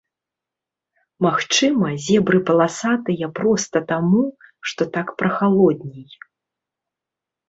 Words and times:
Магчыма, 1.25 1.87
зебры 2.05 2.39
паласатыя 2.47 3.25
проста 3.39 3.77
таму, 3.91 4.23
што 4.71 4.87
так 4.97 5.07
прахалодней. 5.21 6.07